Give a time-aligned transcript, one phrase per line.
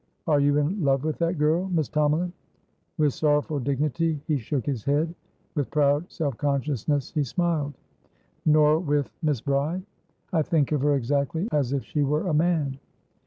[0.25, 2.31] "Are you in love with that girlMiss Tomalin?"
[2.97, 5.13] With sorrowful dignity, he shook his head;
[5.53, 7.75] with proud self consciousness, he smiled.
[8.43, 9.83] "Nor with Miss Bride?"
[10.33, 12.79] "I think of her exactly as if she were a man."